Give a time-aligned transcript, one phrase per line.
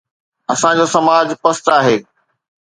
[0.53, 1.95] اسان جو سماج پست آهي.